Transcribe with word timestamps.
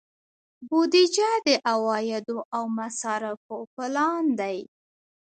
بودجه 0.69 1.29
د 1.47 1.47
عوایدو 1.71 2.37
او 2.55 2.63
مصارفو 2.79 3.57
پلان 3.75 4.23
دی 4.39 4.57